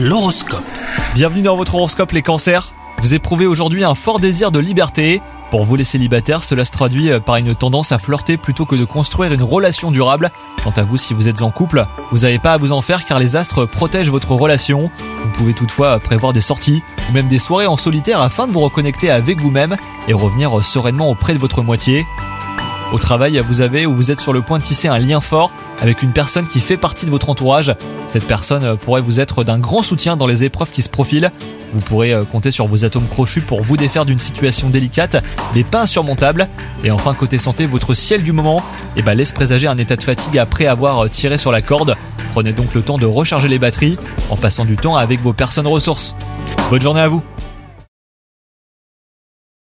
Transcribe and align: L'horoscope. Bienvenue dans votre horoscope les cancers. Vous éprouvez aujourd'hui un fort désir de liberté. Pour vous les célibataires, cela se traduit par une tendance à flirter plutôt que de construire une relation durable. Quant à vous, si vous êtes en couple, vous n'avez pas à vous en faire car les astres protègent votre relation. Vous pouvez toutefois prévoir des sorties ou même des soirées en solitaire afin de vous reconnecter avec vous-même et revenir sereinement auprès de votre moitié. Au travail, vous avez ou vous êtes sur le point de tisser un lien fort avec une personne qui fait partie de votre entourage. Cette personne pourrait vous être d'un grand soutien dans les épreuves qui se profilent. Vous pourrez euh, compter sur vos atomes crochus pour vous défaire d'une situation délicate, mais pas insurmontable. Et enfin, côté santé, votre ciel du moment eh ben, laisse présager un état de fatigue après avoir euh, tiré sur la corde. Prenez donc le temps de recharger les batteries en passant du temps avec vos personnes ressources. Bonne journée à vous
L'horoscope. 0.00 0.62
Bienvenue 1.16 1.42
dans 1.42 1.56
votre 1.56 1.74
horoscope 1.74 2.12
les 2.12 2.22
cancers. 2.22 2.72
Vous 2.98 3.14
éprouvez 3.14 3.46
aujourd'hui 3.46 3.82
un 3.82 3.96
fort 3.96 4.20
désir 4.20 4.52
de 4.52 4.60
liberté. 4.60 5.20
Pour 5.50 5.64
vous 5.64 5.74
les 5.74 5.82
célibataires, 5.82 6.44
cela 6.44 6.64
se 6.64 6.70
traduit 6.70 7.10
par 7.26 7.34
une 7.34 7.52
tendance 7.56 7.90
à 7.90 7.98
flirter 7.98 8.36
plutôt 8.36 8.64
que 8.64 8.76
de 8.76 8.84
construire 8.84 9.32
une 9.32 9.42
relation 9.42 9.90
durable. 9.90 10.30
Quant 10.62 10.72
à 10.76 10.84
vous, 10.84 10.96
si 10.96 11.14
vous 11.14 11.28
êtes 11.28 11.42
en 11.42 11.50
couple, 11.50 11.84
vous 12.12 12.18
n'avez 12.18 12.38
pas 12.38 12.52
à 12.52 12.58
vous 12.58 12.70
en 12.70 12.80
faire 12.80 13.06
car 13.06 13.18
les 13.18 13.34
astres 13.34 13.64
protègent 13.64 14.12
votre 14.12 14.30
relation. 14.30 14.88
Vous 15.24 15.30
pouvez 15.32 15.52
toutefois 15.52 15.98
prévoir 15.98 16.32
des 16.32 16.42
sorties 16.42 16.80
ou 17.10 17.12
même 17.12 17.26
des 17.26 17.38
soirées 17.38 17.66
en 17.66 17.76
solitaire 17.76 18.20
afin 18.20 18.46
de 18.46 18.52
vous 18.52 18.60
reconnecter 18.60 19.10
avec 19.10 19.40
vous-même 19.40 19.76
et 20.06 20.12
revenir 20.12 20.64
sereinement 20.64 21.10
auprès 21.10 21.34
de 21.34 21.40
votre 21.40 21.62
moitié. 21.62 22.06
Au 22.90 22.98
travail, 22.98 23.42
vous 23.46 23.60
avez 23.60 23.84
ou 23.84 23.94
vous 23.94 24.10
êtes 24.10 24.20
sur 24.20 24.32
le 24.32 24.40
point 24.40 24.58
de 24.58 24.62
tisser 24.62 24.88
un 24.88 24.98
lien 24.98 25.20
fort 25.20 25.52
avec 25.82 26.02
une 26.02 26.12
personne 26.12 26.46
qui 26.46 26.60
fait 26.60 26.78
partie 26.78 27.04
de 27.04 27.10
votre 27.10 27.28
entourage. 27.28 27.74
Cette 28.06 28.26
personne 28.26 28.78
pourrait 28.78 29.02
vous 29.02 29.20
être 29.20 29.44
d'un 29.44 29.58
grand 29.58 29.82
soutien 29.82 30.16
dans 30.16 30.26
les 30.26 30.44
épreuves 30.44 30.70
qui 30.70 30.80
se 30.80 30.88
profilent. 30.88 31.30
Vous 31.74 31.80
pourrez 31.80 32.14
euh, 32.14 32.24
compter 32.24 32.50
sur 32.50 32.66
vos 32.66 32.86
atomes 32.86 33.06
crochus 33.06 33.42
pour 33.42 33.62
vous 33.62 33.76
défaire 33.76 34.06
d'une 34.06 34.18
situation 34.18 34.70
délicate, 34.70 35.22
mais 35.54 35.64
pas 35.64 35.82
insurmontable. 35.82 36.48
Et 36.82 36.90
enfin, 36.90 37.12
côté 37.12 37.36
santé, 37.36 37.66
votre 37.66 37.92
ciel 37.92 38.22
du 38.22 38.32
moment 38.32 38.62
eh 38.96 39.02
ben, 39.02 39.14
laisse 39.14 39.32
présager 39.32 39.68
un 39.68 39.76
état 39.76 39.96
de 39.96 40.02
fatigue 40.02 40.38
après 40.38 40.66
avoir 40.66 41.04
euh, 41.04 41.08
tiré 41.08 41.36
sur 41.36 41.52
la 41.52 41.60
corde. 41.60 41.94
Prenez 42.32 42.54
donc 42.54 42.74
le 42.74 42.82
temps 42.82 42.96
de 42.96 43.06
recharger 43.06 43.48
les 43.48 43.58
batteries 43.58 43.98
en 44.30 44.36
passant 44.36 44.64
du 44.64 44.76
temps 44.76 44.96
avec 44.96 45.20
vos 45.20 45.34
personnes 45.34 45.66
ressources. 45.66 46.14
Bonne 46.70 46.82
journée 46.82 47.02
à 47.02 47.08
vous 47.08 47.22